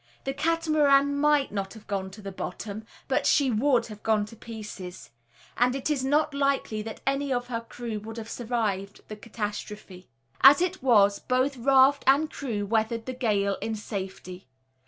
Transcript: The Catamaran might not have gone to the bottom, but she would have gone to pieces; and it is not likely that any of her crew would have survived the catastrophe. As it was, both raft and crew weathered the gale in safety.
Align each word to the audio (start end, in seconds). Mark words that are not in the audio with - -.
The 0.23 0.33
Catamaran 0.33 1.15
might 1.19 1.51
not 1.51 1.75
have 1.75 1.85
gone 1.85 2.09
to 2.09 2.23
the 2.23 2.31
bottom, 2.31 2.85
but 3.07 3.27
she 3.27 3.51
would 3.51 3.85
have 3.85 4.01
gone 4.01 4.25
to 4.25 4.35
pieces; 4.35 5.11
and 5.55 5.75
it 5.75 5.91
is 5.91 6.03
not 6.03 6.33
likely 6.33 6.81
that 6.81 7.01
any 7.05 7.31
of 7.31 7.49
her 7.49 7.61
crew 7.61 7.99
would 7.99 8.17
have 8.17 8.27
survived 8.27 9.07
the 9.09 9.15
catastrophe. 9.15 10.07
As 10.41 10.59
it 10.59 10.81
was, 10.81 11.19
both 11.19 11.55
raft 11.55 12.03
and 12.07 12.31
crew 12.31 12.65
weathered 12.65 13.05
the 13.05 13.13
gale 13.13 13.59
in 13.61 13.75
safety. 13.75 14.47